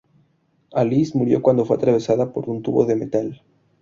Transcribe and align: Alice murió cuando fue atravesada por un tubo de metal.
Alice 0.73 1.15
murió 1.15 1.43
cuando 1.43 1.63
fue 1.63 1.75
atravesada 1.77 2.33
por 2.33 2.49
un 2.49 2.63
tubo 2.63 2.87
de 2.87 2.95
metal. 2.95 3.43